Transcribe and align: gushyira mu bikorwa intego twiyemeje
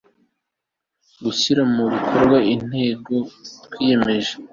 gushyira 1.23 1.61
mu 1.73 1.83
bikorwa 1.93 2.37
intego 2.53 3.15
twiyemeje 3.65 4.33